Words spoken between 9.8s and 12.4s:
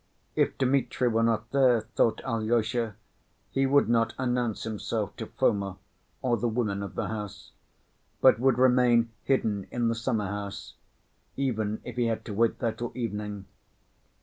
the summer‐house, even if he had to